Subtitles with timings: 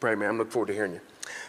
[0.00, 0.30] Pray, man.
[0.30, 1.00] I'm looking forward to hearing you.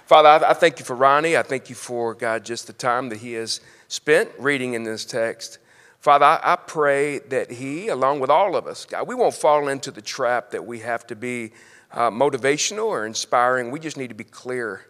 [0.07, 1.37] Father, I, thank you for Ronnie.
[1.37, 5.05] I thank you for, God, just the time that he has spent reading in this
[5.05, 5.59] text.
[5.99, 9.91] Father, I, pray that he, along with all of us, God, we won't fall into
[9.91, 11.51] the trap that we have to be
[11.91, 13.69] uh, motivational or inspiring.
[13.69, 14.85] We just need to be clear.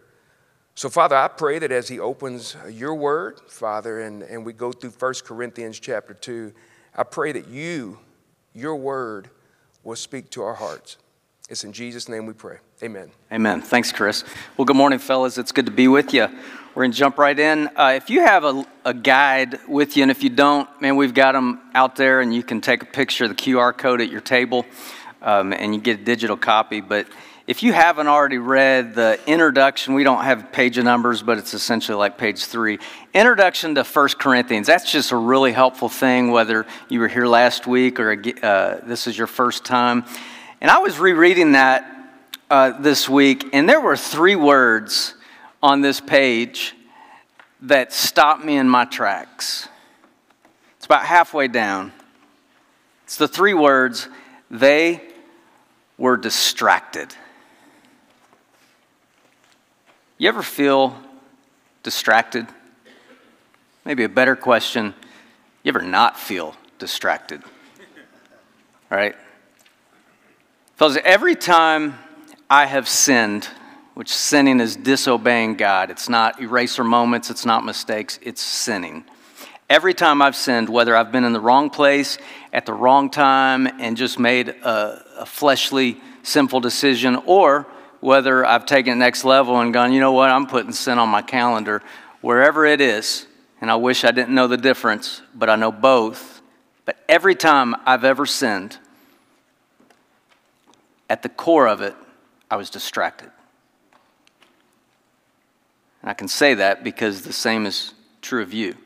[0.74, 4.72] So, Father, I pray that as he opens your word, Father, and, and we go
[4.72, 6.50] through 1 Corinthians chapter 2,
[6.96, 7.98] I pray that you,
[8.54, 9.28] your word,
[9.84, 10.96] will speak to our hearts.
[11.50, 12.58] It's in Jesus' name we pray.
[12.80, 13.10] Amen.
[13.32, 13.60] Amen.
[13.60, 14.22] Thanks, Chris.
[14.56, 15.36] Well, good morning, fellas.
[15.36, 16.28] It's good to be with you.
[16.76, 17.68] We're going to jump right in.
[17.74, 21.12] Uh, if you have a, a, guide with you, and if you don't, man, we've
[21.12, 24.08] got them out there, and you can take a picture of the QR code at
[24.08, 24.64] your table,
[25.22, 26.80] um, and you get a digital copy.
[26.80, 27.08] But
[27.48, 31.98] if you haven't already read the introduction, we don't have page numbers, but it's essentially
[31.98, 32.78] like page three.
[33.12, 34.68] Introduction to First Corinthians.
[34.68, 39.08] That's just a really helpful thing, whether you were here last week or uh, this
[39.08, 40.04] is your first time.
[40.60, 41.86] And I was rereading that
[42.50, 45.14] uh, this week, and there were three words
[45.62, 46.74] on this page
[47.62, 49.68] that stopped me in my tracks.
[50.76, 51.92] It's about halfway down.
[53.04, 54.08] It's the three words,
[54.50, 55.02] they
[55.96, 57.14] were distracted.
[60.18, 60.98] You ever feel
[61.82, 62.46] distracted?
[63.86, 64.94] Maybe a better question,
[65.62, 67.42] you ever not feel distracted?
[68.90, 69.16] All right?
[70.80, 71.98] Fellas, every time
[72.48, 73.46] I have sinned,
[73.92, 79.04] which sinning is disobeying God, it's not eraser moments, it's not mistakes, it's sinning.
[79.68, 82.16] Every time I've sinned, whether I've been in the wrong place
[82.50, 87.66] at the wrong time and just made a, a fleshly, sinful decision, or
[88.00, 91.10] whether I've taken it next level and gone, you know what, I'm putting sin on
[91.10, 91.82] my calendar,
[92.22, 93.26] wherever it is,
[93.60, 96.40] and I wish I didn't know the difference, but I know both.
[96.86, 98.78] But every time I've ever sinned,
[101.10, 101.94] at the core of it,
[102.50, 103.30] I was distracted.
[106.00, 108.76] And I can say that because the same is true of you.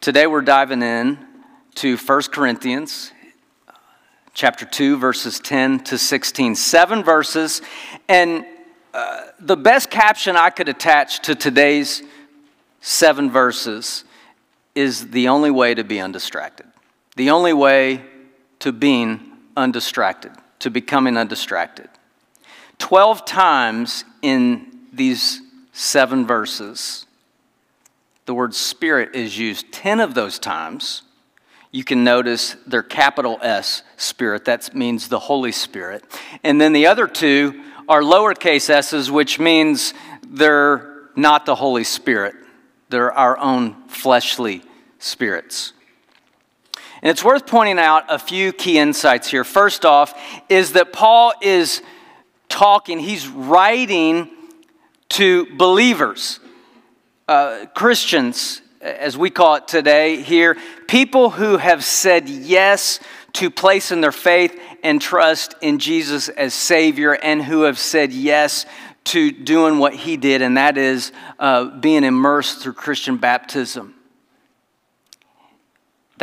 [0.00, 1.16] Today we're diving in
[1.76, 3.12] to 1 Corinthians
[4.34, 6.56] chapter 2 verses 10 to 16.
[6.56, 7.62] 7 verses
[8.08, 8.44] and
[8.92, 12.02] uh, the best caption I could attach to today's
[12.80, 14.04] 7 verses
[14.74, 16.66] is the only way to be undistracted.
[17.14, 18.04] The only way
[18.58, 19.20] to being
[19.56, 21.88] undistracted to becoming undistracted.
[22.78, 25.40] 12 times in these
[25.72, 27.06] seven verses,
[28.26, 29.72] the word spirit is used.
[29.72, 31.02] 10 of those times,
[31.72, 34.44] you can notice they're capital S, spirit.
[34.44, 36.04] That means the Holy Spirit.
[36.44, 39.94] And then the other two are lowercase s's, which means
[40.28, 42.34] they're not the Holy Spirit,
[42.88, 44.62] they're our own fleshly
[44.98, 45.72] spirits.
[47.02, 49.42] And it's worth pointing out a few key insights here.
[49.42, 50.14] First off,
[50.48, 51.82] is that Paul is
[52.48, 54.30] talking, he's writing
[55.10, 56.38] to believers,
[57.26, 63.00] uh, Christians, as we call it today here, people who have said yes
[63.34, 68.64] to placing their faith and trust in Jesus as Savior and who have said yes
[69.04, 73.94] to doing what he did, and that is uh, being immersed through Christian baptism.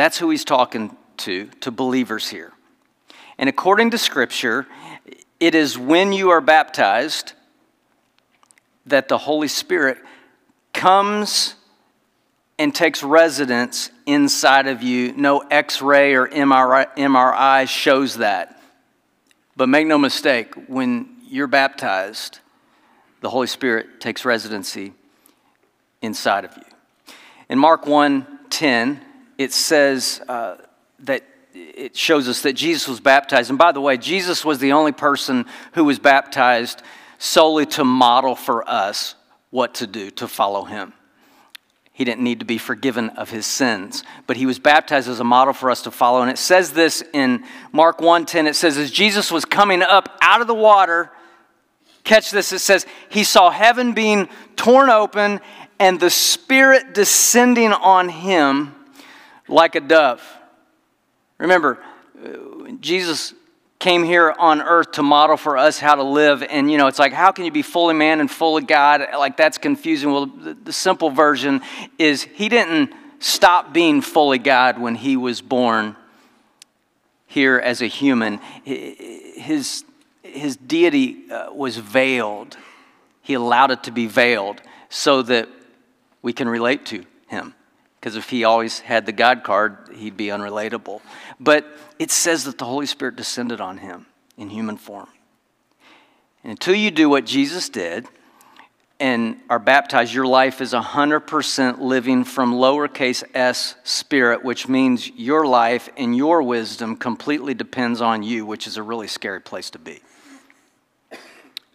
[0.00, 2.54] That's who he's talking to, to believers here.
[3.36, 4.66] And according to Scripture,
[5.38, 7.34] it is when you are baptized
[8.86, 9.98] that the Holy Spirit
[10.72, 11.54] comes
[12.58, 15.12] and takes residence inside of you.
[15.12, 18.58] No x ray or MRI, MRI shows that.
[19.54, 22.38] But make no mistake, when you're baptized,
[23.20, 24.94] the Holy Spirit takes residency
[26.00, 27.14] inside of you.
[27.50, 29.02] In Mark 1 10,
[29.40, 30.58] it says uh,
[30.98, 33.48] that it shows us that Jesus was baptized.
[33.48, 36.82] And by the way, Jesus was the only person who was baptized
[37.16, 39.14] solely to model for us
[39.48, 40.92] what to do to follow him.
[41.90, 45.24] He didn't need to be forgiven of his sins, but he was baptized as a
[45.24, 46.20] model for us to follow.
[46.20, 50.42] And it says this in Mark 1:10 it says as Jesus was coming up out
[50.42, 51.10] of the water,
[52.04, 55.40] catch this it says he saw heaven being torn open
[55.78, 58.74] and the spirit descending on him
[59.50, 60.22] like a dove.
[61.38, 61.78] Remember,
[62.80, 63.34] Jesus
[63.78, 66.42] came here on earth to model for us how to live.
[66.42, 69.00] And, you know, it's like, how can you be fully man and fully God?
[69.14, 70.12] Like, that's confusing.
[70.12, 71.62] Well, the, the simple version
[71.98, 75.96] is he didn't stop being fully God when he was born
[77.26, 78.38] here as a human.
[78.64, 79.84] His,
[80.22, 82.56] his deity uh, was veiled,
[83.22, 85.48] he allowed it to be veiled so that
[86.20, 87.54] we can relate to him.
[88.00, 91.02] Because if he always had the God card, he'd be unrelatable.
[91.38, 91.66] But
[91.98, 94.06] it says that the Holy Spirit descended on him
[94.38, 95.08] in human form.
[96.42, 98.06] And until you do what Jesus did
[98.98, 105.46] and are baptized, your life is 100% living from lowercase s spirit, which means your
[105.46, 109.78] life and your wisdom completely depends on you, which is a really scary place to
[109.78, 110.00] be.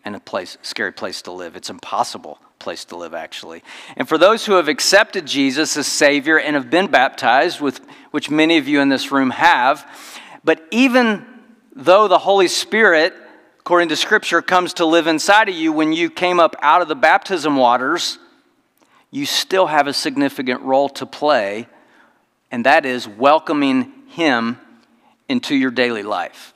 [0.04, 1.56] And a place, scary place to live.
[1.56, 3.64] It's impossible place to live, actually.
[3.96, 7.80] And for those who have accepted Jesus as Savior and have been baptized, with,
[8.12, 9.90] which many of you in this room have,
[10.44, 11.26] but even
[11.76, 13.14] though the Holy Spirit,
[13.60, 16.88] according to Scripture, comes to live inside of you when you came up out of
[16.88, 18.18] the baptism waters,
[19.12, 21.68] you still have a significant role to play,
[22.52, 24.60] and that is welcoming Him
[25.28, 26.54] into your daily life.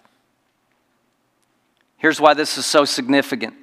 [1.97, 3.55] Here's why this is so significant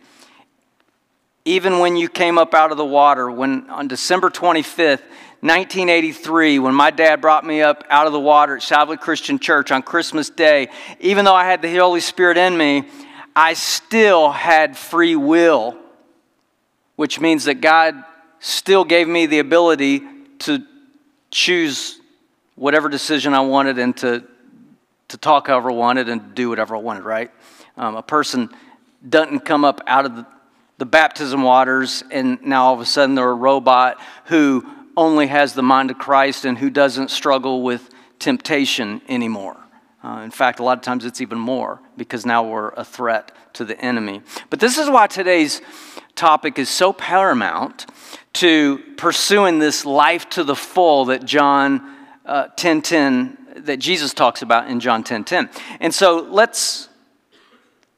[1.46, 5.00] even when you came up out of the water, when on December 25th,
[5.40, 9.70] 1983, when my dad brought me up out of the water at Shalvey Christian Church
[9.70, 12.88] on Christmas Day, even though I had the Holy Spirit in me,
[13.37, 15.78] I still had free will,
[16.96, 17.94] which means that God
[18.40, 20.02] still gave me the ability
[20.40, 20.64] to
[21.31, 22.00] choose
[22.56, 24.25] whatever decision I wanted and to,
[25.08, 27.31] to talk however I wanted and do whatever I wanted, right?
[27.76, 28.50] Um, a person
[29.08, 30.26] doesn't come up out of the
[30.78, 34.64] the baptism waters, and now all of a sudden they're a robot who
[34.96, 37.88] only has the mind of Christ and who doesn't struggle with
[38.19, 39.56] temptation anymore.
[40.02, 43.32] Uh, in fact, a lot of times it's even more because now we're a threat
[43.55, 44.23] to the enemy.
[44.50, 45.61] But this is why today's
[46.14, 47.87] topic is so paramount
[48.34, 54.43] to pursuing this life to the full that John uh, 10 10, that Jesus talks
[54.43, 55.50] about in John 10 10.
[55.81, 56.86] And so let's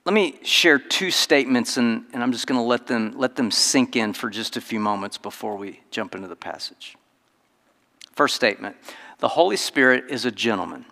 [0.08, 3.50] let me share two statements, and, and I'm just going to let them, let them
[3.50, 6.96] sink in for just a few moments before we jump into the passage.
[8.12, 8.76] First statement
[9.18, 10.86] The Holy Spirit is a gentleman.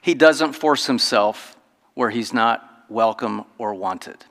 [0.00, 1.58] He doesn't force himself
[1.92, 4.24] where he's not welcome or wanted,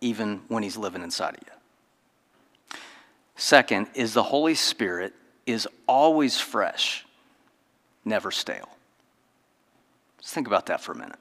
[0.00, 2.78] even when he's living inside of you.
[3.36, 5.12] Second is the Holy Spirit
[5.44, 7.04] is always fresh,
[8.02, 8.70] never stale.
[10.16, 11.18] Let's think about that for a minute.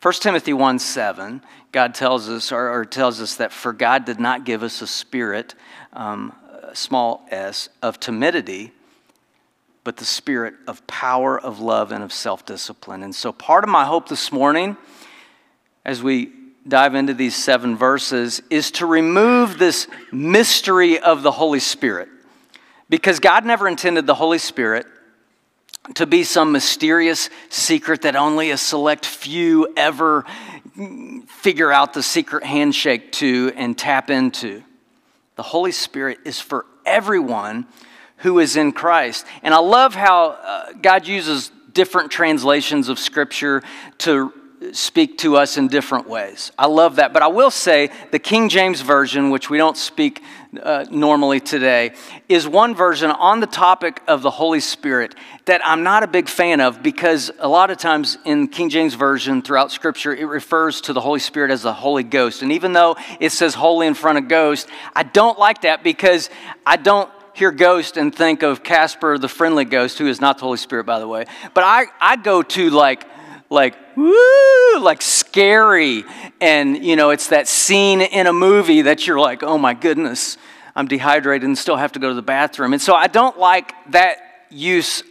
[0.00, 1.42] 1 Timothy 1 7,
[1.72, 4.86] God tells us, or, or, tells us that for God did not give us a
[4.86, 5.54] spirit,
[5.92, 6.32] um,
[6.72, 8.72] small s, of timidity,
[9.82, 13.02] but the spirit of power, of love, and of self discipline.
[13.02, 14.76] And so, part of my hope this morning,
[15.84, 16.32] as we
[16.66, 22.08] dive into these seven verses, is to remove this mystery of the Holy Spirit.
[22.88, 24.86] Because God never intended the Holy Spirit
[25.94, 30.24] to be some mysterious secret that only a select few ever
[31.26, 34.62] figure out the secret handshake to and tap into.
[35.36, 37.66] The Holy Spirit is for everyone
[38.18, 39.26] who is in Christ.
[39.42, 43.62] And I love how uh, God uses different translations of Scripture
[43.98, 44.32] to
[44.72, 46.50] speak to us in different ways.
[46.58, 47.12] I love that.
[47.12, 50.22] But I will say the King James Version, which we don't speak
[50.60, 51.92] uh, normally today,
[52.28, 56.28] is one version on the topic of the Holy Spirit that I'm not a big
[56.28, 60.80] fan of because a lot of times in King James Version throughout Scripture, it refers
[60.82, 62.42] to the Holy Spirit as the Holy Ghost.
[62.42, 66.30] And even though it says holy in front of ghost, I don't like that because
[66.66, 70.44] I don't hear ghost and think of Casper the friendly ghost, who is not the
[70.44, 71.26] Holy Spirit, by the way.
[71.54, 73.04] But I, I go to like,
[73.48, 76.04] like, woo, like scary.
[76.40, 80.36] And, you know, it's that scene in a movie that you're like, oh my goodness,
[80.76, 82.72] I'm dehydrated and still have to go to the bathroom.
[82.72, 84.18] And so I don't like that
[84.50, 85.02] use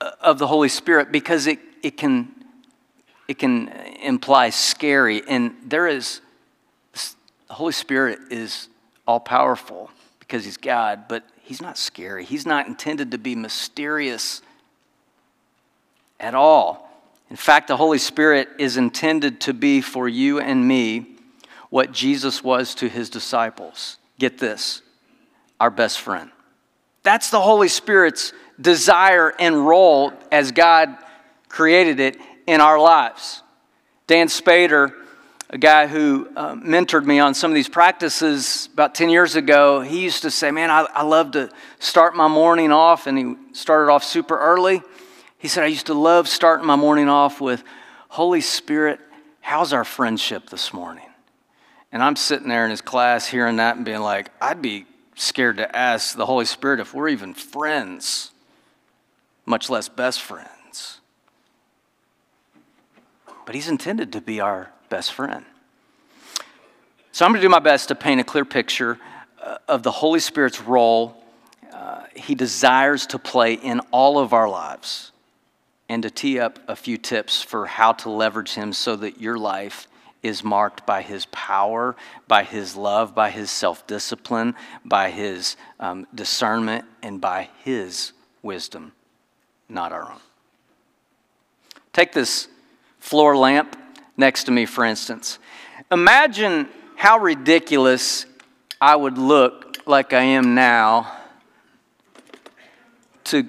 [0.00, 2.34] uh, of the Holy Spirit because it, it, can,
[3.28, 3.68] it can
[4.02, 5.22] imply scary.
[5.28, 6.20] And there is,
[7.46, 8.68] the Holy Spirit is
[9.06, 12.24] all powerful because He's God, but He's not scary.
[12.24, 14.42] He's not intended to be mysterious
[16.20, 16.87] at all.
[17.30, 21.16] In fact, the Holy Spirit is intended to be for you and me
[21.70, 23.98] what Jesus was to his disciples.
[24.18, 24.82] Get this
[25.60, 26.30] our best friend.
[27.02, 30.96] That's the Holy Spirit's desire and role as God
[31.48, 32.16] created it
[32.46, 33.42] in our lives.
[34.06, 34.92] Dan Spader,
[35.50, 39.80] a guy who uh, mentored me on some of these practices about 10 years ago,
[39.80, 43.34] he used to say, Man, I, I love to start my morning off, and he
[43.52, 44.82] started off super early
[45.38, 47.62] He said, I used to love starting my morning off with,
[48.08, 48.98] Holy Spirit,
[49.40, 51.04] how's our friendship this morning?
[51.92, 55.58] And I'm sitting there in his class hearing that and being like, I'd be scared
[55.58, 58.32] to ask the Holy Spirit if we're even friends,
[59.46, 61.00] much less best friends.
[63.46, 65.44] But he's intended to be our best friend.
[67.12, 68.98] So I'm going to do my best to paint a clear picture
[69.40, 71.22] uh, of the Holy Spirit's role
[71.72, 75.12] uh, he desires to play in all of our lives
[75.88, 79.38] and to tee up a few tips for how to leverage him so that your
[79.38, 79.88] life
[80.22, 84.54] is marked by his power, by his love, by his self discipline,
[84.84, 88.92] by his um, discernment, and by his wisdom,
[89.68, 90.20] not our own.
[91.92, 92.48] Take this
[92.98, 93.76] floor lamp
[94.16, 95.38] next to me, for instance.
[95.90, 98.26] Imagine how ridiculous
[98.80, 101.16] I would look like I am now
[103.24, 103.48] to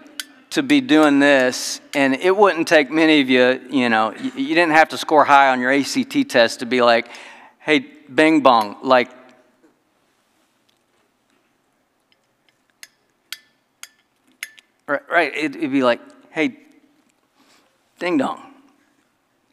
[0.59, 4.71] to be doing this, and it wouldn't take many of you, you know, you, didn't
[4.71, 7.07] have to score high on your ACT test to be like,
[7.59, 9.09] hey, bing bong, like,
[14.85, 16.01] right, right it, it'd be like,
[16.31, 16.57] hey,
[17.99, 18.43] ding dong.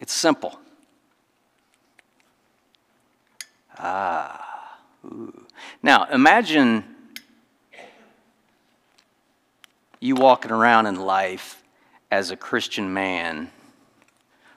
[0.00, 0.58] It's simple.
[3.78, 5.46] Ah, ooh.
[5.84, 6.95] Now, imagine
[10.00, 11.62] you walking around in life
[12.10, 13.50] as a Christian man,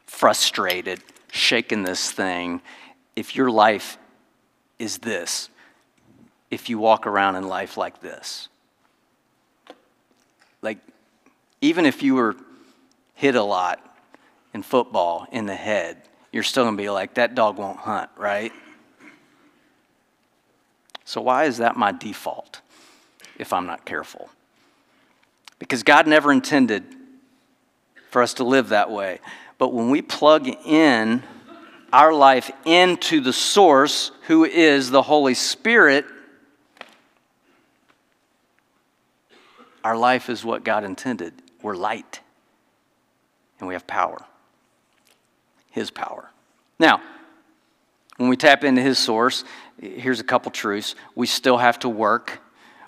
[0.05, 2.61] frustrated, shaking this thing,
[3.15, 3.97] if your life
[4.77, 5.49] is this,
[6.51, 8.49] if you walk around in life like this.
[10.61, 10.79] Like,
[11.61, 12.35] even if you were
[13.13, 13.97] hit a lot
[14.53, 15.97] in football in the head,
[16.31, 18.51] you're still to be like, that dog won't hunt, right?
[21.05, 22.61] So, why is that my default
[23.37, 24.29] if I'm not careful?
[25.59, 26.83] Because God never intended
[28.09, 29.19] for us to live that way.
[29.57, 31.21] But when we plug in
[31.91, 36.05] our life into the source, who is the Holy Spirit,
[39.83, 41.33] our life is what God intended.
[41.61, 42.21] We're light,
[43.59, 44.23] and we have power
[45.71, 46.29] His power.
[46.79, 47.01] Now,
[48.17, 49.43] when we tap into His source,
[49.81, 50.95] here's a couple truths.
[51.15, 52.39] We still have to work,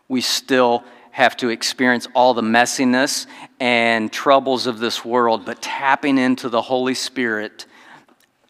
[0.07, 3.27] we still have to experience all the messiness
[3.59, 7.65] and troubles of this world, but tapping into the Holy Spirit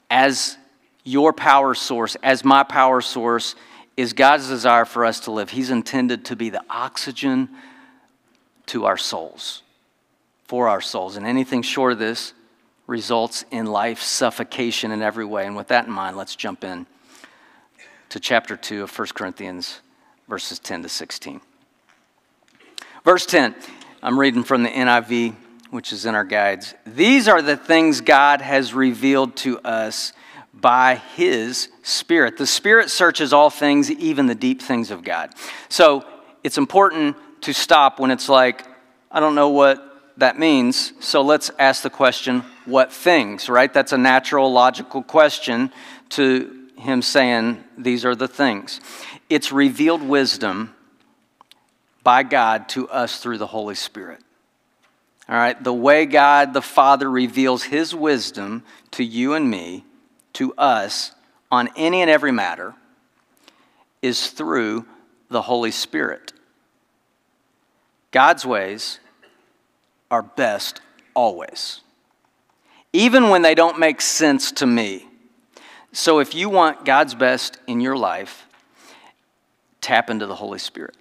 [0.09, 0.57] as
[1.03, 3.55] your power source, as my power source,
[3.97, 5.49] is God's desire for us to live.
[5.49, 7.49] He's intended to be the oxygen
[8.67, 9.63] to our souls,
[10.45, 11.17] for our souls.
[11.17, 12.33] And anything short of this
[12.87, 15.45] results in life suffocation in every way.
[15.45, 16.85] And with that in mind, let's jump in
[18.09, 19.79] to chapter 2 of 1 Corinthians,
[20.27, 21.41] verses 10 to 16.
[23.03, 23.55] Verse 10,
[24.03, 25.35] I'm reading from the NIV,
[25.71, 26.75] which is in our guides.
[26.85, 30.13] These are the things God has revealed to us
[30.53, 32.37] by His Spirit.
[32.37, 35.31] The Spirit searches all things, even the deep things of God.
[35.67, 36.05] So
[36.43, 38.67] it's important to stop when it's like,
[39.09, 40.93] I don't know what that means.
[40.99, 43.73] So let's ask the question, what things, right?
[43.73, 45.71] That's a natural, logical question
[46.09, 48.79] to him saying, These are the things.
[49.27, 50.75] It's revealed wisdom
[52.03, 54.21] by God to us through the Holy Spirit.
[55.29, 59.85] All right, the way God the Father reveals his wisdom to you and me,
[60.33, 61.13] to us,
[61.51, 62.73] on any and every matter,
[64.01, 64.85] is through
[65.29, 66.33] the Holy Spirit.
[68.11, 68.99] God's ways
[70.09, 70.81] are best
[71.13, 71.81] always,
[72.91, 75.07] even when they don't make sense to me.
[75.93, 78.47] So if you want God's best in your life,
[79.79, 80.95] tap into the Holy Spirit.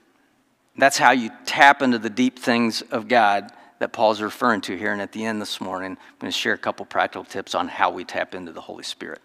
[0.80, 4.92] That's how you tap into the deep things of God that Paul's referring to here.
[4.92, 7.68] And at the end this morning, I'm going to share a couple practical tips on
[7.68, 9.20] how we tap into the Holy Spirit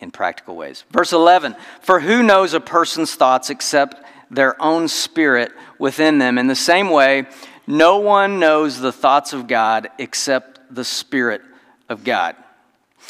[0.00, 0.84] in practical ways.
[0.90, 6.38] Verse 11 For who knows a person's thoughts except their own spirit within them?
[6.38, 7.26] In the same way,
[7.66, 11.40] no one knows the thoughts of God except the Spirit
[11.88, 12.36] of God.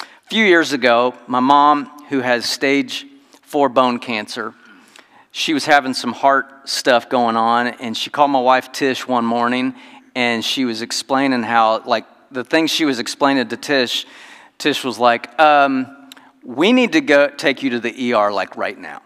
[0.00, 3.06] A few years ago, my mom, who has stage
[3.42, 4.54] four bone cancer,
[5.32, 9.24] she was having some heart stuff going on, and she called my wife Tish one
[9.24, 9.74] morning,
[10.14, 14.06] and she was explaining how, like, the things she was explaining to Tish,
[14.58, 16.10] Tish was like, um,
[16.42, 19.02] "We need to go take you to the ER like right now."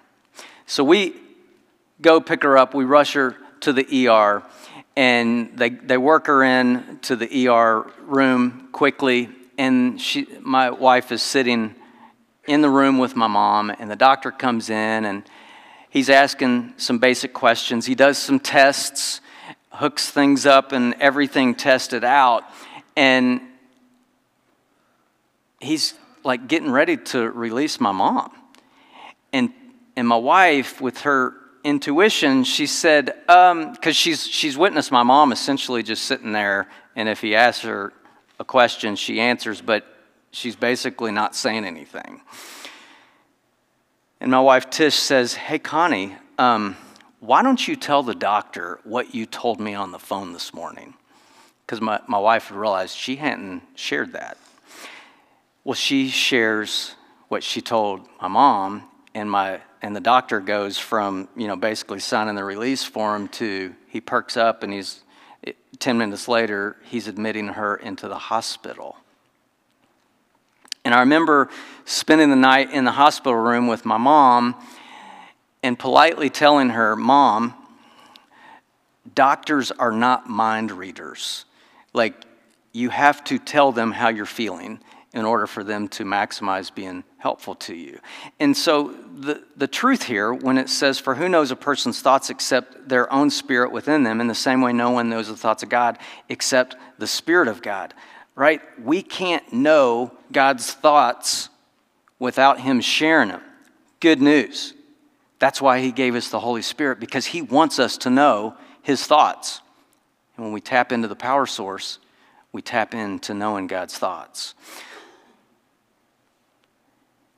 [0.66, 1.14] So we
[2.00, 2.74] go pick her up.
[2.74, 4.42] We rush her to the ER,
[4.96, 9.30] and they they work her in to the ER room quickly.
[9.56, 11.74] And she, my wife, is sitting
[12.46, 15.24] in the room with my mom, and the doctor comes in and
[15.90, 17.86] He's asking some basic questions.
[17.86, 19.20] He does some tests,
[19.70, 22.44] hooks things up and everything tested out.
[22.96, 23.40] And
[25.60, 28.32] he's like getting ready to release my mom.
[29.32, 29.52] And,
[29.96, 35.32] and my wife, with her intuition, she said, because um, she's, she's witnessed my mom
[35.32, 37.92] essentially just sitting there, and if he asks her
[38.38, 39.84] a question, she answers, but
[40.30, 42.20] she's basically not saying anything.
[44.20, 46.76] And my wife Tish says, Hey, Connie, um,
[47.20, 50.94] why don't you tell the doctor what you told me on the phone this morning?
[51.66, 54.38] Because my, my wife realized she hadn't shared that.
[55.64, 56.94] Well, she shares
[57.28, 58.84] what she told my mom,
[59.14, 63.74] and my and the doctor goes from you know basically signing the release form to
[63.88, 65.02] he perks up and he's
[65.78, 68.96] 10 minutes later he's admitting her into the hospital
[70.84, 71.48] and i remember
[71.84, 74.54] spending the night in the hospital room with my mom
[75.62, 77.54] and politely telling her mom
[79.14, 81.44] doctors are not mind readers
[81.92, 82.24] like
[82.72, 84.80] you have to tell them how you're feeling
[85.14, 87.98] in order for them to maximize being helpful to you.
[88.38, 92.30] And so, the, the truth here, when it says, For who knows a person's thoughts
[92.30, 95.62] except their own spirit within them, in the same way no one knows the thoughts
[95.62, 97.94] of God except the Spirit of God,
[98.38, 98.62] right?
[98.82, 101.48] We can't know God's thoughts
[102.20, 103.42] without Him sharing them.
[103.98, 104.74] Good news.
[105.40, 109.04] That's why He gave us the Holy Spirit, because He wants us to know His
[109.04, 109.60] thoughts.
[110.36, 111.98] And when we tap into the power source,
[112.52, 114.54] we tap into knowing God's thoughts.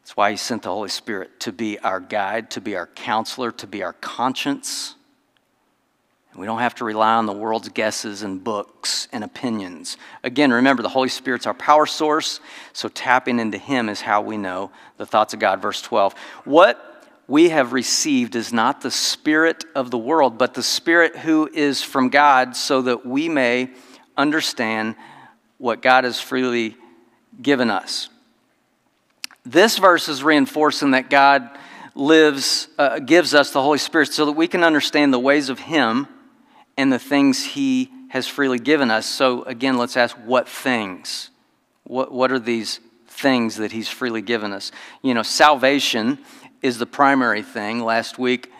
[0.02, 3.50] That's why He sent the Holy Spirit to be our guide, to be our counselor,
[3.52, 4.96] to be our conscience.
[6.36, 9.96] We don't have to rely on the world's guesses and books and opinions.
[10.22, 12.40] Again, remember, the Holy Spirit's our power source,
[12.72, 15.60] so tapping into Him is how we know the thoughts of God.
[15.60, 16.14] Verse 12.
[16.44, 21.50] What we have received is not the Spirit of the world, but the Spirit who
[21.52, 23.70] is from God, so that we may
[24.16, 24.94] understand
[25.58, 26.76] what God has freely
[27.42, 28.08] given us.
[29.44, 31.50] This verse is reinforcing that God
[31.96, 35.58] lives, uh, gives us the Holy Spirit so that we can understand the ways of
[35.58, 36.06] Him
[36.80, 39.06] and the things He has freely given us.
[39.06, 41.30] So, again, let's ask what things?
[41.84, 44.72] What, what are these things that He's freely given us?
[45.02, 46.18] You know, salvation
[46.62, 47.80] is the primary thing.
[47.80, 48.50] Last week,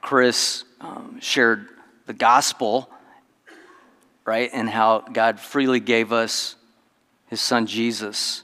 [0.00, 1.68] Chris um, shared
[2.06, 2.90] the gospel,
[4.24, 6.56] right, and how God freely gave us
[7.28, 8.42] His Son Jesus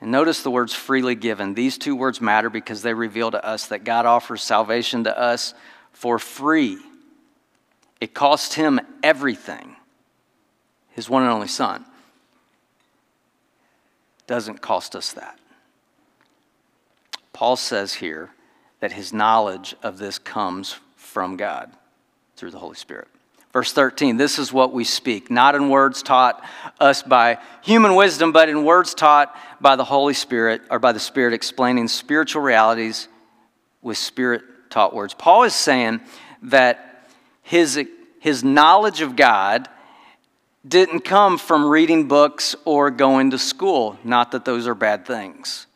[0.00, 1.54] and notice the words freely given.
[1.54, 5.54] These two words matter because they reveal to us that God offers salvation to us
[5.92, 6.78] for free.
[8.00, 9.76] It cost him everything,
[10.90, 11.84] his one and only son.
[14.26, 15.38] Doesn't cost us that.
[17.32, 18.30] Paul says here
[18.80, 21.70] that his knowledge of this comes from God
[22.36, 23.08] through the Holy Spirit.
[23.52, 26.44] Verse 13, this is what we speak, not in words taught
[26.78, 31.00] us by human wisdom, but in words taught by the Holy Spirit, or by the
[31.00, 33.08] Spirit explaining spiritual realities
[33.80, 35.14] with Spirit taught words.
[35.14, 36.00] Paul is saying
[36.42, 36.95] that
[37.46, 37.80] his,
[38.18, 39.68] his knowledge of God
[40.66, 43.96] didn't come from reading books or going to school.
[44.02, 45.68] Not that those are bad things.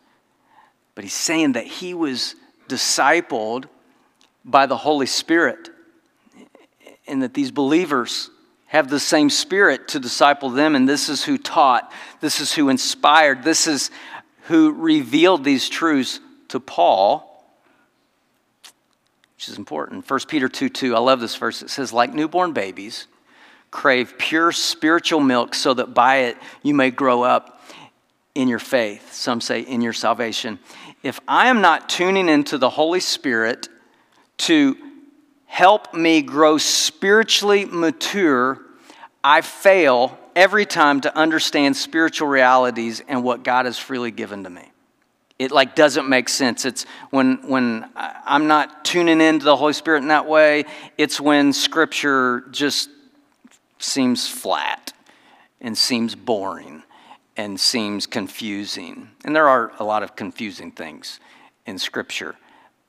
[0.97, 2.35] But he's saying that he was
[2.69, 3.67] discipled
[4.45, 5.71] by the Holy Spirit
[7.07, 8.31] and that these believers
[8.67, 12.69] have the same spirit to disciple them, and this is who taught, this is who
[12.69, 13.93] inspired, this is
[14.43, 17.30] who revealed these truths to Paul,
[19.41, 20.09] which is important.
[20.09, 21.63] 1 Peter 2 2, I love this verse.
[21.63, 23.07] It says, Like newborn babies,
[23.71, 27.65] crave pure spiritual milk so that by it you may grow up
[28.35, 29.15] in your faith.
[29.15, 30.59] Some say in your salvation.
[31.03, 33.71] If I am not tuning into the Holy Spirit
[34.39, 34.77] to
[35.47, 38.61] help me grow spiritually mature,
[39.25, 44.51] I fail every time to understand spiritual realities and what God has freely given to
[44.51, 44.71] me.
[45.41, 46.67] It like doesn't make sense.
[46.67, 50.67] It's when when I'm not tuning into the Holy Spirit in that way,
[50.99, 52.91] it's when scripture just
[53.79, 54.93] seems flat
[55.59, 56.83] and seems boring
[57.39, 59.13] and seems confusing.
[59.25, 61.21] And there are a lot of confusing things
[61.65, 62.37] in scripture.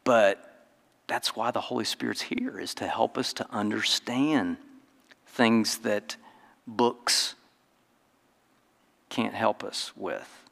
[0.04, 0.68] But
[1.08, 4.58] that's why the Holy Spirit's here, is to help us to understand
[5.26, 6.18] things that
[6.68, 7.36] books
[9.08, 10.44] can't help us with.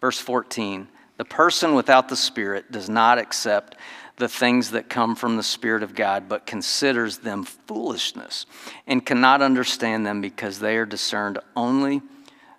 [0.00, 3.76] Verse 14 The person without the Spirit does not accept
[4.16, 8.46] the things that come from the Spirit of God, but considers them foolishness
[8.86, 12.02] and cannot understand them because they are discerned only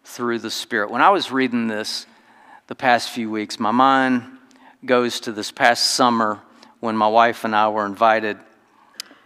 [0.04, 0.91] through the Spirit.
[0.91, 2.06] When I was reading this
[2.68, 4.24] the past few weeks, my mind
[4.86, 6.41] goes to this past summer
[6.80, 8.38] when my wife and I were invited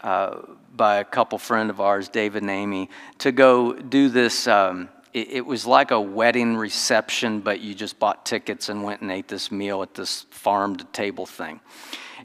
[0.02, 0.38] uh,
[0.76, 2.90] by a couple friend of ours, David and Amy,
[3.20, 4.48] to go do this.
[4.48, 9.02] Um, it, it, was like a wedding reception, but you just bought tickets and went
[9.02, 11.60] and ate this meal at this farm to table thing.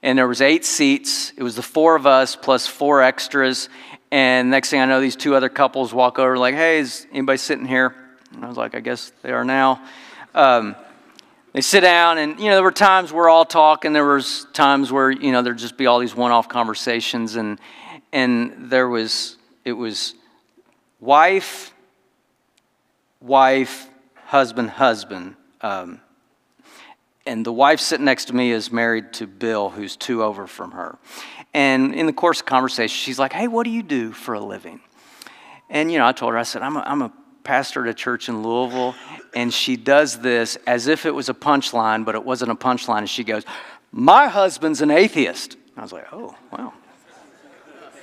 [0.03, 1.33] And there was eight seats.
[1.37, 3.69] It was the four of us plus four extras.
[4.11, 7.39] And next thing I know, these two other couples walk over like, "Hey, is anybody
[7.39, 7.95] sitting here?"
[8.33, 9.83] And I was like, "I guess they are now."
[10.35, 10.77] Um,
[11.55, 14.93] they sit down and you know there were times we're all talking there was times
[14.93, 17.59] where you know there'd just be all these one-off conversations and
[18.13, 20.15] and there was it was
[21.01, 21.74] wife
[23.25, 23.89] wife
[24.27, 26.01] husband husband um,
[27.27, 30.73] and the wife sitting next to me is married to bill who's two over from
[30.73, 30.99] her
[31.53, 34.41] and in the course of conversation she's like hey what do you do for a
[34.41, 34.81] living
[35.71, 37.13] and you know i told her i said i'm a, I'm a
[37.45, 38.95] pastor at a church in louisville
[39.35, 42.99] and she does this as if it was a punchline, but it wasn't a punchline.
[42.99, 43.45] And she goes,
[43.93, 45.57] My husband's an atheist.
[45.77, 46.73] I was like, Oh, wow.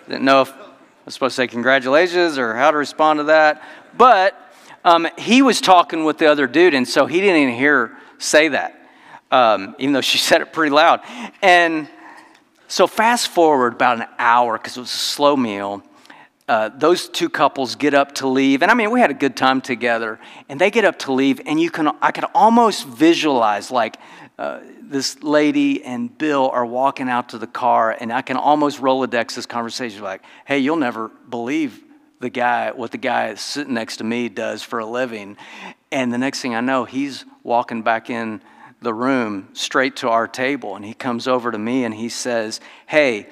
[0.07, 3.63] Didn't know if I was supposed to say congratulations or how to respond to that.
[3.97, 4.50] But
[4.83, 7.97] um, he was talking with the other dude, and so he didn't even hear her
[8.17, 8.79] say that,
[9.31, 11.01] um, even though she said it pretty loud.
[11.41, 11.87] And
[12.67, 15.83] so, fast forward about an hour, because it was a slow meal,
[16.47, 19.35] uh, those two couples get up to leave, and I mean, we had a good
[19.35, 20.19] time together.
[20.49, 23.97] And they get up to leave, and you can, I could almost visualize like
[24.39, 28.81] uh, this lady and Bill are walking out to the car, and I can almost
[28.81, 31.83] Rolodex this conversation like, "Hey, you'll never believe
[32.21, 35.37] the guy what the guy sitting next to me does for a living."
[35.91, 38.41] And the next thing I know, he's walking back in
[38.81, 42.59] the room straight to our table, and he comes over to me and he says,
[42.87, 43.27] "Hey,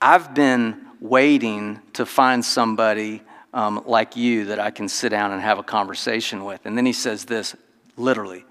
[0.00, 5.40] I've been." waiting to find somebody um, like you that I can sit down and
[5.40, 6.64] have a conversation with.
[6.64, 7.54] And then he says this
[7.96, 8.44] literally,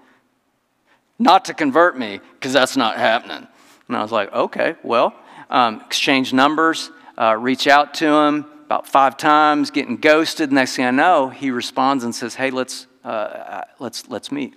[1.18, 3.46] not to convert me, because that's not happening.
[3.88, 5.14] And I was like, okay, well,
[5.48, 10.52] um, exchange numbers, uh, reach out to him about five times, getting ghosted.
[10.52, 14.54] Next thing I know, he responds and says, hey, let's, uh, uh let's, let's meet.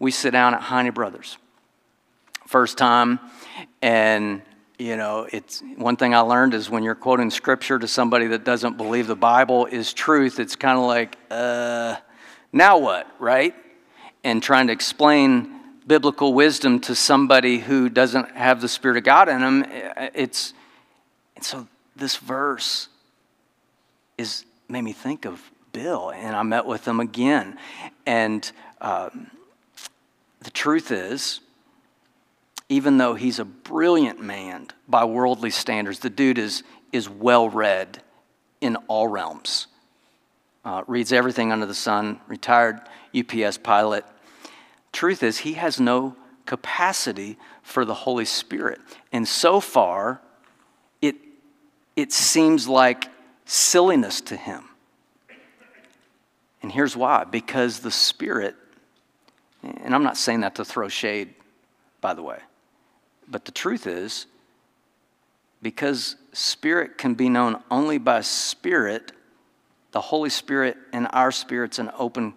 [0.00, 1.38] We sit down at Heine Brothers.
[2.46, 3.20] First time,
[3.80, 4.42] and
[4.78, 8.42] you know, it's one thing I learned is when you're quoting scripture to somebody that
[8.42, 11.96] doesn't believe the Bible is truth, it's kind of like, uh,
[12.52, 13.54] now what, right?
[14.24, 19.28] And trying to explain biblical wisdom to somebody who doesn't have the Spirit of God
[19.28, 19.64] in them,
[20.14, 20.52] it's,
[21.36, 22.88] and so this verse
[24.22, 27.58] is made me think of Bill, and I met with him again.
[28.06, 29.30] And um,
[30.40, 31.40] the truth is,
[32.68, 38.00] even though he's a brilliant man by worldly standards, the dude is, is well read
[38.60, 39.66] in all realms.
[40.64, 42.80] Uh, reads everything under the sun, retired
[43.14, 44.04] UPS pilot.
[44.92, 48.80] Truth is, he has no capacity for the Holy Spirit.
[49.12, 50.20] And so far,
[51.00, 51.16] it,
[51.96, 53.08] it seems like
[53.44, 54.64] silliness to him.
[56.62, 58.54] And here's why because the Spirit,
[59.62, 61.34] and I'm not saying that to throw shade,
[62.00, 62.38] by the way,
[63.28, 64.26] but the truth is,
[65.62, 69.12] because spirit can be known only by spirit,
[69.92, 72.34] the Holy Spirit and our spirit's an open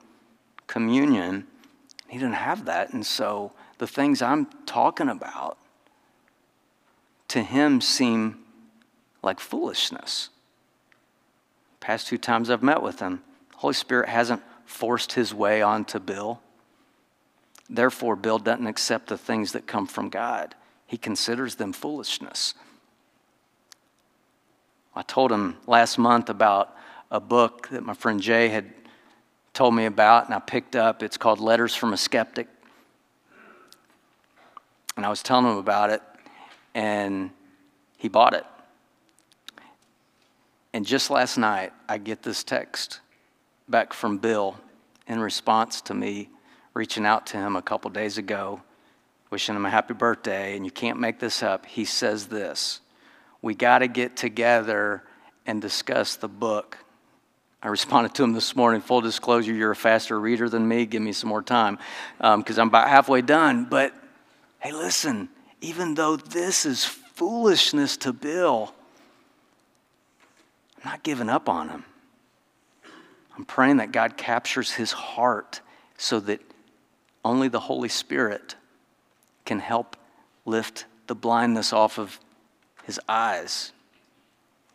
[0.67, 1.47] communion.
[2.07, 2.93] He didn't have that.
[2.93, 5.57] And so the things I'm talking about
[7.29, 8.39] to him seem
[9.23, 10.29] like foolishness.
[11.85, 13.21] Past two times I've met with him,
[13.57, 16.41] Holy Spirit hasn't forced his way onto Bill.
[17.69, 20.55] Therefore, Bill doesn't accept the things that come from God
[20.87, 22.55] he considers them foolishness.
[24.95, 26.75] I told him last month about
[27.11, 28.73] a book that my friend Jay had
[29.53, 31.03] told me about, and I picked up.
[31.03, 32.47] It's called Letters from a Skeptic.
[34.97, 36.01] And I was telling him about it,
[36.73, 37.29] and
[37.95, 38.45] he bought it.
[40.75, 42.99] And just last night, I get this text
[43.69, 44.57] back from Bill
[45.07, 46.27] in response to me
[46.73, 48.61] reaching out to him a couple days ago
[49.29, 52.81] wishing him a happy birthday, and you can't make this up, he says this
[53.41, 55.03] We got to get together
[55.45, 56.77] and discuss the book.
[57.63, 60.85] I responded to him this morning, full disclosure, you're a faster reader than me.
[60.85, 61.79] Give me some more time
[62.19, 63.63] because um, I'm about halfway done.
[63.63, 63.93] But
[64.59, 65.29] hey, listen,
[65.61, 68.74] even though this is foolishness to Bill,
[70.85, 71.83] I'm not giving up on him.
[73.35, 75.61] I'm praying that God captures his heart
[75.97, 76.39] so that
[77.23, 78.55] only the Holy Spirit
[79.45, 79.97] can help
[80.45, 82.19] lift the blindness off of
[82.83, 83.71] his eyes,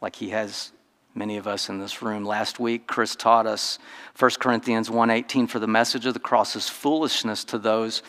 [0.00, 0.72] like he has
[1.14, 2.24] many of us in this room.
[2.24, 3.78] Last week, Chris taught us
[4.18, 8.02] 1 Corinthians 1:18 for the message of the cross is foolishness to those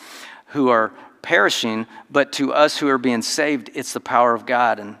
[0.46, 4.80] who are perishing, but to us who are being saved, it's the power of God.
[4.80, 4.96] And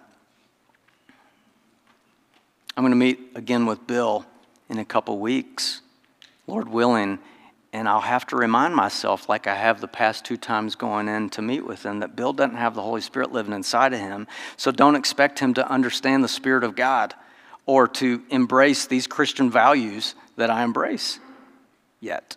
[2.76, 4.24] I'm going to meet again with Bill
[4.70, 5.82] in a couple weeks,
[6.46, 7.18] Lord willing,
[7.74, 11.28] and I'll have to remind myself, like I have the past two times going in
[11.30, 14.26] to meet with him, that Bill doesn't have the Holy Spirit living inside of him.
[14.56, 17.14] So don't expect him to understand the Spirit of God
[17.66, 21.18] or to embrace these Christian values that I embrace
[22.00, 22.36] yet.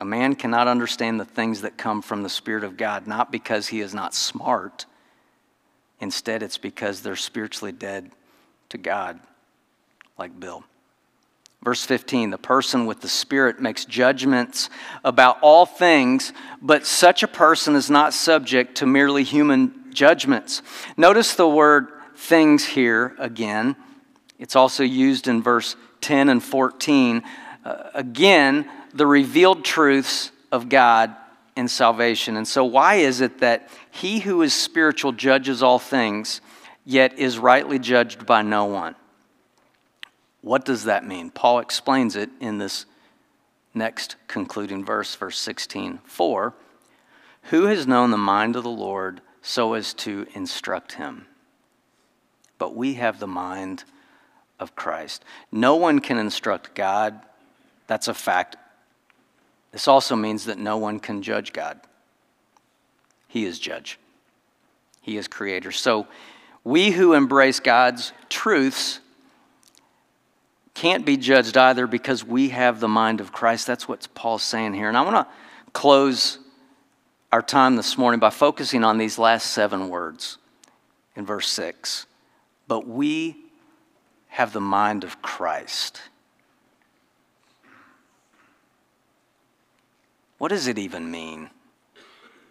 [0.00, 3.68] A man cannot understand the things that come from the Spirit of God, not because
[3.68, 4.84] he is not smart.
[6.00, 8.10] Instead, it's because they're spiritually dead
[8.70, 9.20] to God,
[10.18, 10.64] like Bill.
[11.62, 14.70] Verse 15 the person with the Spirit makes judgments
[15.02, 20.62] about all things, but such a person is not subject to merely human judgments.
[20.96, 23.74] Notice the word things here again.
[24.38, 27.22] It's also used in verse 10 and 14.
[27.64, 31.16] Uh, again, the revealed truths of God
[31.56, 32.36] in salvation.
[32.36, 36.40] And so, why is it that he who is spiritual judges all things,
[36.86, 38.94] yet is rightly judged by no one?
[40.40, 41.30] What does that mean?
[41.30, 42.86] Paul explains it in this
[43.74, 45.98] next concluding verse, verse 16.
[46.04, 46.54] For
[47.50, 51.26] who has known the mind of the Lord so as to instruct him?
[52.56, 53.84] But we have the mind
[54.58, 55.22] of Christ.
[55.52, 57.20] No one can instruct God.
[57.86, 58.56] That's a fact
[59.76, 61.78] this also means that no one can judge God.
[63.28, 63.98] He is judge,
[65.02, 65.70] He is creator.
[65.70, 66.06] So
[66.66, 68.98] we who embrace God's truths
[70.74, 73.68] can't be judged either because we have the mind of Christ.
[73.68, 74.88] That's what Paul's saying here.
[74.88, 76.40] And I want to close
[77.30, 80.38] our time this morning by focusing on these last seven words
[81.14, 82.06] in verse 6.
[82.66, 83.36] But we
[84.26, 86.00] have the mind of Christ.
[90.38, 91.50] What does it even mean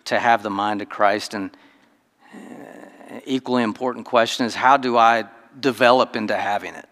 [0.05, 1.33] to have the mind of Christ?
[1.33, 1.51] And
[3.25, 5.25] equally important question is how do I
[5.59, 6.87] develop into having it?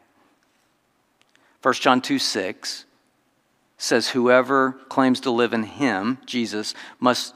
[1.62, 2.86] 1 John 2 6
[3.77, 7.34] says, Whoever claims to live in him, Jesus, must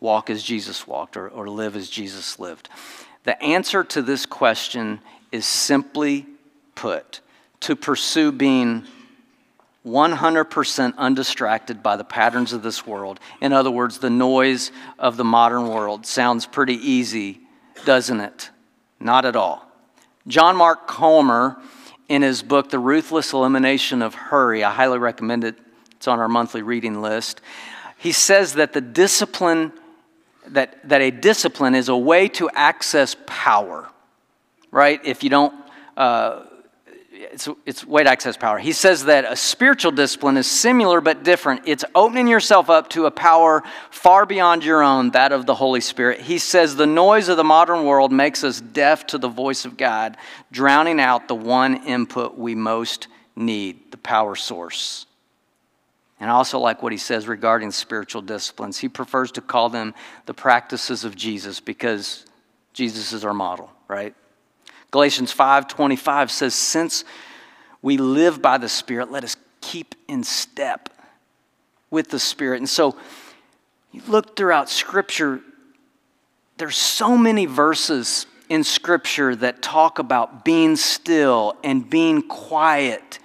[0.00, 2.68] walk as Jesus walked or, or live as Jesus lived.
[3.24, 5.00] The answer to this question
[5.32, 6.26] is simply
[6.74, 7.20] put
[7.60, 8.84] to pursue being
[9.86, 13.20] 100% undistracted by the patterns of this world.
[13.40, 16.06] In other words, the noise of the modern world.
[16.06, 17.40] Sounds pretty easy,
[17.84, 18.50] doesn't it?
[18.98, 19.68] Not at all.
[20.26, 21.58] John Mark Comer,
[22.08, 25.58] in his book, The Ruthless Elimination of Hurry, I highly recommend it,
[25.92, 27.42] it's on our monthly reading list.
[27.98, 29.72] He says that the discipline,
[30.48, 33.88] that, that a discipline is a way to access power,
[34.70, 35.00] right?
[35.04, 35.54] If you don't,
[35.96, 36.44] uh,
[37.14, 38.58] it's, it's to access power.
[38.58, 41.62] He says that a spiritual discipline is similar but different.
[41.66, 45.80] It's opening yourself up to a power far beyond your own, that of the Holy
[45.80, 46.20] Spirit.
[46.20, 49.76] He says the noise of the modern world makes us deaf to the voice of
[49.76, 50.16] God,
[50.50, 55.06] drowning out the one input we most need the power source.
[56.20, 58.78] And I also like what he says regarding spiritual disciplines.
[58.78, 59.94] He prefers to call them
[60.26, 62.24] the practices of Jesus because
[62.72, 64.14] Jesus is our model, right?
[64.94, 67.04] Galatians 5:25 says since
[67.82, 70.88] we live by the spirit let us keep in step
[71.90, 72.58] with the spirit.
[72.58, 72.94] And so
[73.90, 75.40] you look throughout scripture
[76.58, 83.18] there's so many verses in scripture that talk about being still and being quiet.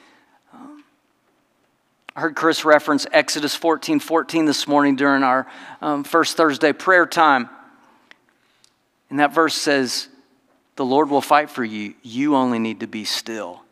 [2.16, 5.46] I heard Chris reference Exodus 14 14 this morning during our
[5.84, 7.48] um, first Thursday prayer time.
[9.12, 10.08] And that verse says,
[10.80, 11.94] the Lord will fight for you.
[12.04, 13.64] You only need to be still.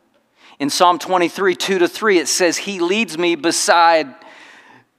[0.58, 4.14] In Psalm 23, 2 to 3, it says, He leads me beside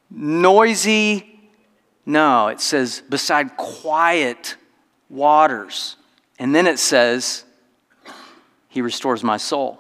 [0.10, 1.39] noisy,
[2.08, 4.56] no, it says beside quiet
[5.08, 5.98] waters.
[6.39, 7.45] And then it says,
[8.69, 9.80] He restores my soul.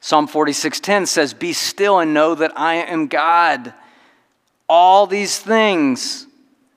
[0.00, 3.74] Psalm 46:10 says, Be still and know that I am God.
[4.70, 6.26] All these things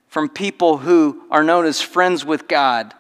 [0.10, 2.94] from people who are known as friends with God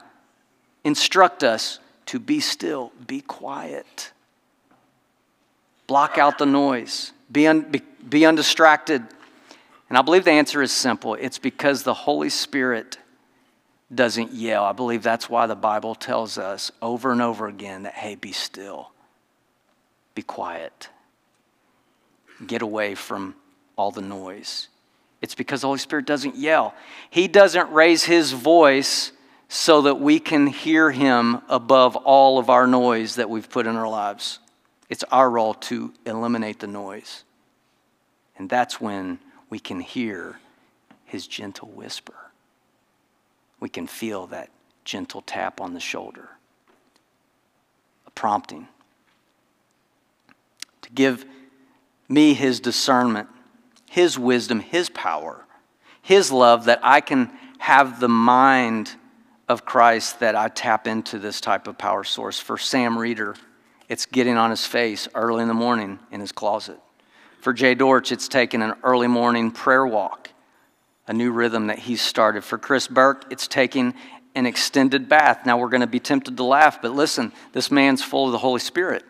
[0.88, 4.14] instruct us to be still, be quiet,
[5.86, 9.04] block out the noise, be, un, be, be undistracted.
[9.90, 12.98] And I believe the answer is simple it's because the Holy Spirit
[13.94, 14.64] doesn't yell.
[14.64, 18.32] I believe that's why the Bible tells us over and over again that, hey, be
[18.32, 18.92] still,
[20.16, 20.88] be quiet,
[22.46, 23.36] get away from
[23.76, 24.70] all the noise.
[25.22, 26.74] It's because the Holy Spirit doesn't yell.
[27.10, 29.12] He doesn't raise his voice
[29.50, 33.76] so that we can hear Him above all of our noise that we've put in
[33.76, 34.40] our lives.
[34.90, 37.24] It's our role to eliminate the noise.
[38.38, 40.40] And that's when we can hear
[41.06, 42.14] His gentle whisper.
[43.60, 44.50] We can feel that
[44.84, 46.30] gentle tap on the shoulder.
[48.06, 48.68] A prompting,
[50.82, 51.26] to give
[52.08, 53.30] me His discernment,
[53.90, 55.46] His wisdom, His power,
[56.02, 58.96] His love, that I can have the mind
[59.48, 62.40] of Christ that I tap into this type of power source.
[62.40, 63.36] For Sam Reeder,
[63.90, 66.80] it's getting on his face early in the morning in his closet.
[67.40, 70.30] For Jay Dorch, it's taking an early morning prayer walk,
[71.08, 72.44] a new rhythm that he's started.
[72.44, 73.94] For Chris Burke, it's taking
[74.36, 75.46] an extended bath.
[75.46, 78.38] Now we're going to be tempted to laugh, but listen, this man's full of the
[78.38, 79.04] Holy Spirit.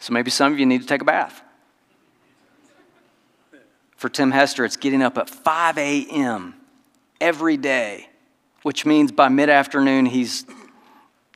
[0.00, 1.42] So maybe some of you need to take a bath.
[3.96, 6.54] For Tim Hester, it's getting up at 5 a.m.
[7.20, 8.07] every day,
[8.62, 10.46] which means by mid afternoon, he's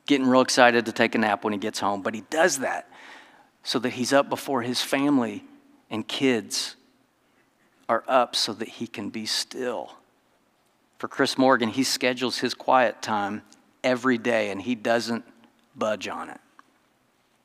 [0.06, 2.02] getting real excited to take a nap when he gets home.
[2.02, 2.88] But he does that
[3.62, 5.44] so that he's up before his family
[5.90, 6.76] and kids
[7.88, 9.92] are up so that he can be still.
[10.98, 13.42] For Chris Morgan, he schedules his quiet time
[13.84, 15.24] every day and he doesn't
[15.76, 16.40] budge on it.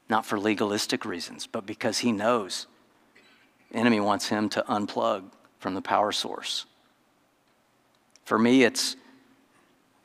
[0.10, 2.68] Not for legalistic reasons, but because he knows
[3.72, 5.24] the enemy wants him to unplug
[5.60, 6.66] from the power source.
[8.24, 8.96] For me, it's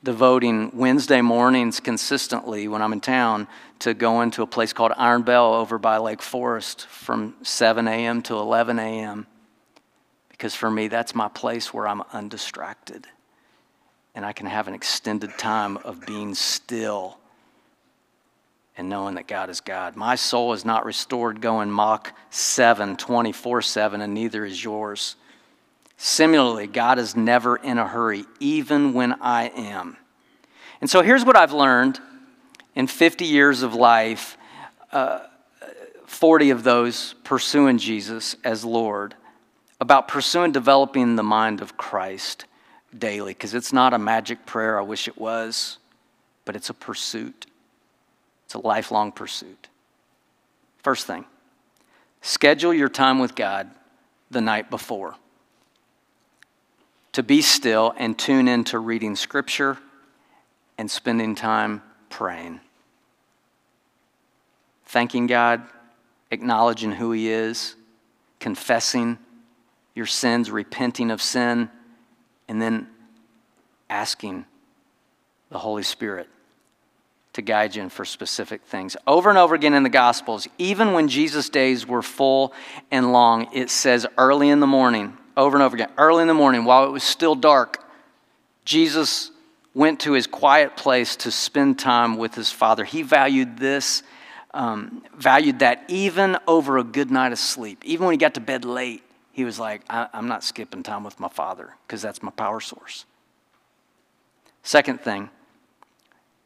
[0.03, 3.47] devoting Wednesday mornings consistently when I'm in town
[3.81, 8.23] to going to a place called Iron Bell over by Lake Forest from 7 a.m.
[8.23, 9.27] to 11 a.m.
[10.29, 13.07] Because for me, that's my place where I'm undistracted
[14.15, 17.19] and I can have an extended time of being still
[18.77, 19.97] and knowing that God is God.
[19.97, 25.17] My soul is not restored going Mach 7, 24 7, and neither is yours.
[26.05, 29.97] Similarly, God is never in a hurry, even when I am.
[30.81, 32.01] And so here's what I've learned
[32.75, 34.37] in 50 years of life,
[34.91, 35.21] uh,
[36.07, 39.15] 40 of those pursuing Jesus as Lord,
[39.81, 42.47] about pursuing developing the mind of Christ
[42.99, 45.79] daily, because it's not a magic prayer, I wish it was,
[46.45, 47.47] but it's a pursuit.
[48.47, 49.69] It's a lifelong pursuit.
[50.83, 51.27] First thing,
[52.23, 53.71] schedule your time with God
[54.33, 55.15] the night before
[57.13, 59.79] to be still and tune into reading Scripture
[60.79, 62.61] and spending time praying.
[64.87, 65.63] Thanking God,
[66.31, 67.77] acknowledging who He is,
[68.41, 69.19] confessing
[69.95, 71.71] your sins, repenting of sin,
[72.49, 72.89] and then
[73.91, 74.47] asking
[75.51, 76.29] the Holy Spirit
[77.35, 78.97] to guide you in for specific things.
[79.07, 82.53] Over and over again in the Gospels, even when Jesus' days were full
[82.91, 85.91] and long, it says early in the morning, over and over again.
[85.97, 87.85] Early in the morning, while it was still dark,
[88.65, 89.31] Jesus
[89.75, 92.85] went to his quiet place to spend time with his Father.
[92.85, 94.03] He valued this,
[94.53, 97.83] um, valued that even over a good night of sleep.
[97.85, 101.19] Even when he got to bed late, he was like, I'm not skipping time with
[101.19, 103.07] my Father because that's my power source.
[104.63, 105.31] Second thing,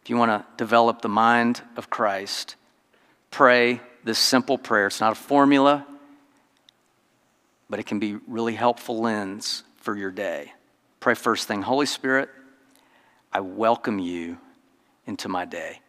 [0.03, 2.55] if you want to develop the mind of Christ,
[3.33, 4.87] pray this simple prayer.
[4.87, 5.85] It's not a formula,
[7.69, 10.53] but it can be really helpful lens for your day.
[11.01, 12.29] Pray first thing, Holy Spirit,
[13.33, 14.39] I welcome you
[15.07, 15.81] into my day.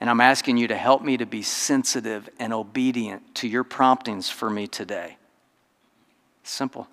[0.00, 4.28] And I'm asking you to help me to be sensitive and obedient to your promptings
[4.28, 5.16] for me today.
[6.42, 6.88] Simple.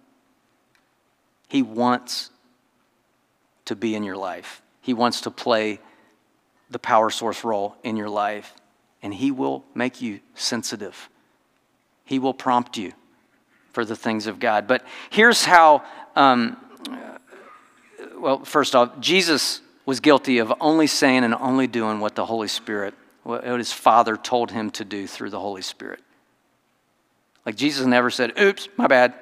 [1.47, 2.29] He wants
[3.65, 5.79] to be in your life, He wants to play
[6.69, 8.53] the power source role in your life,
[9.01, 11.09] and He will make you sensitive.
[12.05, 12.93] He will prompt you
[13.71, 14.67] for the things of God.
[14.67, 15.83] But here's how,
[16.15, 16.57] um,
[18.17, 22.47] well, first off, Jesus was guilty of only saying and only doing what the Holy
[22.47, 25.99] Spirit, what his Father told him to do through the Holy Spirit.
[27.45, 29.13] Like Jesus never said, oops, my bad.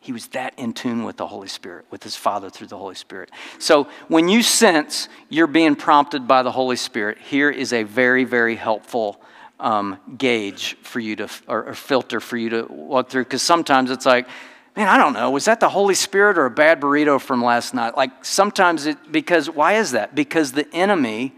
[0.00, 2.94] He was that in tune with the Holy Spirit, with his Father through the Holy
[2.94, 3.30] Spirit.
[3.58, 8.24] So when you sense you're being prompted by the Holy Spirit, here is a very,
[8.24, 9.20] very helpful
[9.58, 13.24] um, gauge for you to, or, or filter for you to walk through.
[13.24, 14.28] Because sometimes it's like,
[14.76, 17.74] man, I don't know, was that the Holy Spirit or a bad burrito from last
[17.74, 17.96] night?
[17.96, 20.14] Like sometimes it, because, why is that?
[20.14, 21.32] Because the enemy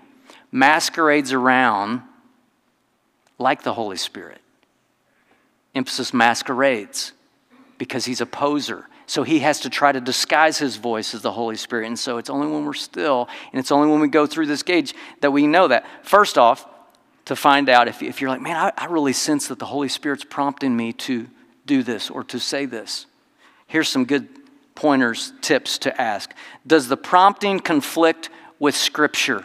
[0.51, 2.03] masquerades around
[3.39, 4.41] like the Holy Spirit.
[5.75, 7.13] Emphasis masquerades
[7.77, 8.87] because he's a poser.
[9.07, 11.87] So he has to try to disguise his voice as the Holy Spirit.
[11.87, 14.63] And so it's only when we're still, and it's only when we go through this
[14.63, 15.87] gauge that we know that.
[16.03, 16.67] First off,
[17.29, 19.89] to find out if, if you're like, man, I, I really sense that the Holy
[19.89, 21.29] Spirit's prompting me to
[21.67, 23.05] do this or to say this.
[23.67, 24.27] Here's some good
[24.75, 26.33] pointers, tips to ask.
[26.67, 29.45] Does the prompting conflict with Scripture?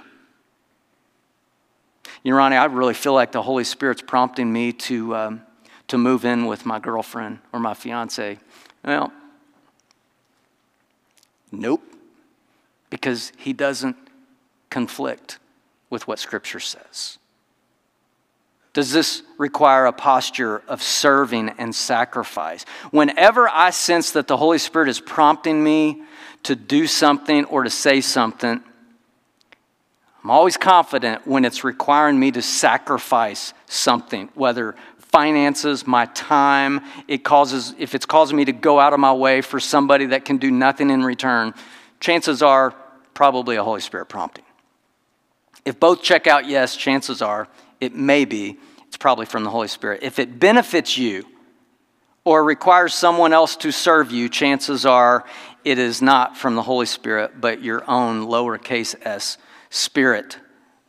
[2.24, 5.42] You know, Ronnie, I really feel like the Holy Spirit's prompting me to, um,
[5.90, 8.40] to move in with my girlfriend or my fiance.
[8.86, 9.12] Well,
[11.52, 11.84] nope,
[12.90, 13.98] because he doesn't
[14.70, 15.38] conflict
[15.90, 17.18] with what Scripture says?
[18.74, 22.66] Does this require a posture of serving and sacrifice?
[22.90, 26.04] Whenever I sense that the Holy Spirit is prompting me
[26.44, 28.64] to do something or to say something,
[30.24, 37.24] I'm always confident when it's requiring me to sacrifice something, whether finances, my time, it
[37.24, 40.38] causes if it's causing me to go out of my way for somebody that can
[40.38, 41.54] do nothing in return,
[42.00, 42.74] chances are
[43.14, 44.46] probably a Holy Spirit prompting.
[45.66, 47.48] If both check out yes, chances are
[47.84, 48.58] it may be,
[48.88, 50.04] it's probably from the Holy Spirit.
[50.04, 51.26] If it benefits you
[52.24, 55.26] or requires someone else to serve you, chances are
[55.66, 59.38] it is not from the Holy Spirit, but your own lowercase s
[59.70, 60.38] spirit.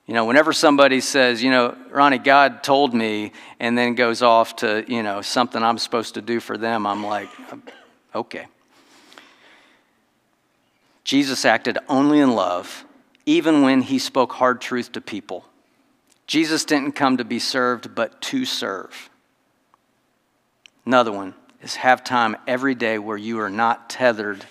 [0.07, 4.57] You know, whenever somebody says, you know, Ronnie, God told me, and then goes off
[4.57, 7.63] to, you know, something I'm supposed to do for them, I'm like, oh,
[8.15, 8.47] okay.
[11.05, 12.85] Jesus acted only in love,
[13.25, 15.47] even when he spoke hard truth to people.
[16.27, 19.11] Jesus didn't come to be served, but to serve.
[20.87, 24.45] Another one is have time every day where you are not tethered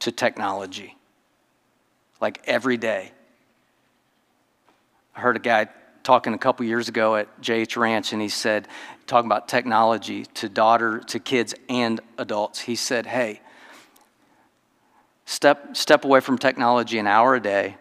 [0.00, 0.96] to technology.
[2.20, 3.12] Like every day.
[5.14, 5.68] I heard a guy
[6.02, 8.66] talking a couple years ago at JH Ranch, and he said,
[9.06, 12.60] talking about technology to daughter, to kids and adults.
[12.60, 13.40] He said, "Hey,
[15.24, 17.76] step step away from technology an hour a day,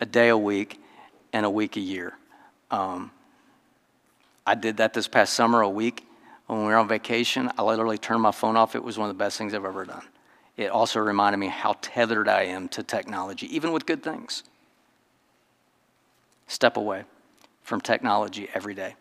[0.00, 0.82] a day a week,
[1.32, 2.16] and a week a year."
[2.70, 3.10] Um,
[4.46, 6.06] I did that this past summer, a week
[6.46, 7.50] when we were on vacation.
[7.58, 8.74] I literally turned my phone off.
[8.74, 10.04] It was one of the best things I've ever done.
[10.56, 14.42] It also reminded me how tethered I am to technology, even with good things
[16.48, 17.04] step away
[17.62, 18.94] from technology every day.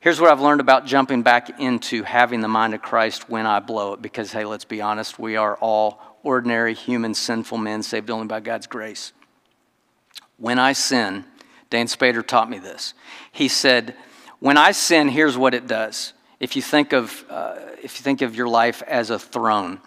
[0.00, 3.60] Here's what I've learned about jumping back into having the mind of Christ when I
[3.60, 8.10] blow it, because, hey, let's be honest, we are all ordinary, human, sinful men saved
[8.10, 9.12] only by God's grace.
[10.38, 11.24] When I sin,
[11.72, 12.92] Dane Spader taught me this.
[13.32, 13.96] He said,
[14.40, 16.12] When I sin, here's what it does.
[16.38, 19.80] If you think of, uh, if you think of your life as a throne,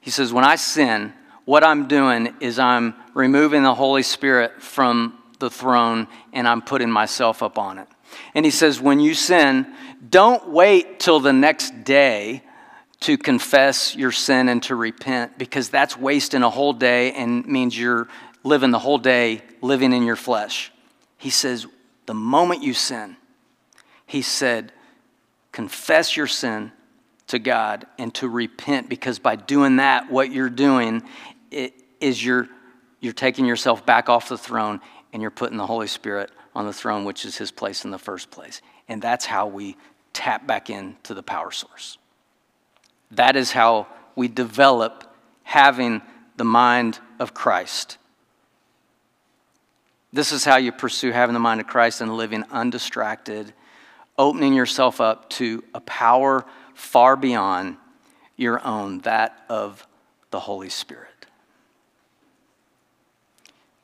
[0.00, 1.12] he says, When I sin,
[1.44, 6.90] what I'm doing is I'm removing the Holy Spirit from the throne and I'm putting
[6.90, 7.86] myself up on it.
[8.34, 9.72] And he says, when you sin,
[10.08, 12.42] don't wait till the next day
[13.00, 17.78] to confess your sin and to repent because that's wasting a whole day and means
[17.78, 18.08] you're
[18.42, 20.72] living the whole day living in your flesh.
[21.20, 21.66] He says,
[22.06, 23.16] the moment you sin,
[24.06, 24.72] he said,
[25.52, 26.72] confess your sin
[27.26, 31.02] to God and to repent because by doing that, what you're doing
[31.50, 32.48] is you're,
[33.00, 34.80] you're taking yourself back off the throne
[35.12, 37.98] and you're putting the Holy Spirit on the throne, which is his place in the
[37.98, 38.62] first place.
[38.88, 39.76] And that's how we
[40.14, 41.98] tap back into the power source.
[43.10, 46.00] That is how we develop having
[46.36, 47.98] the mind of Christ.
[50.12, 53.52] This is how you pursue having the mind of Christ and living undistracted,
[54.18, 56.44] opening yourself up to a power
[56.74, 57.76] far beyond
[58.36, 59.86] your own, that of
[60.30, 61.26] the Holy Spirit.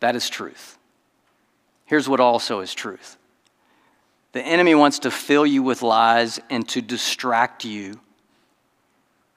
[0.00, 0.78] That is truth.
[1.84, 3.16] Here's what also is truth
[4.32, 8.00] the enemy wants to fill you with lies and to distract you.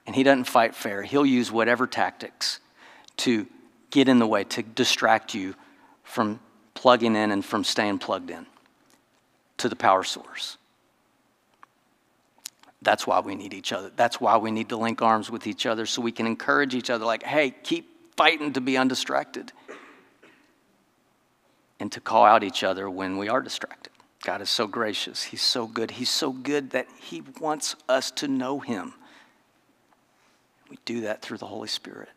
[0.06, 1.02] And he doesn't fight fair.
[1.02, 2.60] He'll use whatever tactics
[3.18, 3.46] to
[3.90, 5.54] get in the way, to distract you
[6.02, 6.40] from
[6.80, 8.46] plugging in and from staying plugged in
[9.58, 10.56] to the power source.
[12.80, 13.90] That's why we need each other.
[13.94, 16.88] That's why we need to link arms with each other so we can encourage each
[16.88, 19.52] other, like, hey, keep fighting to be undistracted
[21.78, 23.92] and to call out each other when we are distracted.
[24.24, 25.22] God is so gracious.
[25.22, 25.90] He's so good.
[25.90, 28.94] He's so good that He wants us to know Him.
[30.70, 32.08] We do that through the Holy Spirit.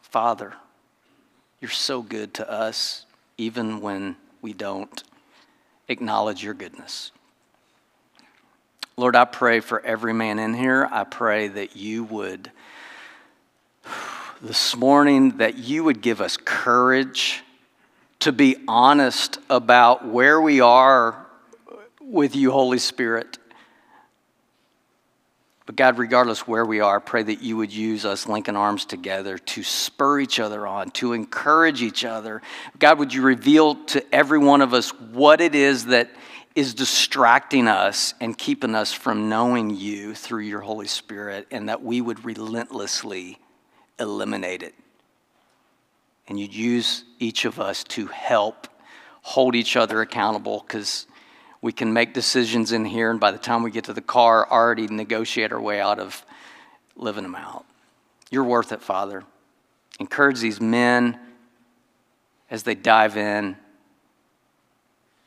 [0.00, 0.54] Father,
[1.64, 3.06] you're so good to us,
[3.38, 5.02] even when we don't
[5.88, 7.10] acknowledge your goodness.
[8.98, 10.86] Lord, I pray for every man in here.
[10.92, 12.50] I pray that you would,
[14.42, 17.42] this morning, that you would give us courage
[18.18, 21.24] to be honest about where we are
[21.98, 23.38] with you, Holy Spirit.
[25.66, 29.38] But God, regardless where we are, pray that you would use us linking arms together
[29.38, 32.42] to spur each other on, to encourage each other.
[32.78, 36.10] God, would you reveal to every one of us what it is that
[36.54, 41.82] is distracting us and keeping us from knowing you through your Holy Spirit, and that
[41.82, 43.38] we would relentlessly
[43.98, 44.74] eliminate it
[46.26, 48.68] and you'd use each of us to help
[49.22, 51.06] hold each other accountable because
[51.64, 54.46] we can make decisions in here, and by the time we get to the car,
[54.50, 56.22] already negotiate our way out of
[56.94, 57.64] living them out.
[58.30, 59.24] You're worth it, Father.
[59.98, 61.18] Encourage these men
[62.50, 63.56] as they dive in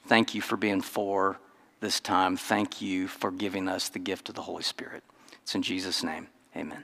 [0.06, 1.40] Thank you for being for
[1.80, 2.38] this time.
[2.38, 5.04] Thank you for giving us the gift of the Holy Spirit.
[5.42, 6.28] It's in Jesus' name.
[6.56, 6.84] Amen.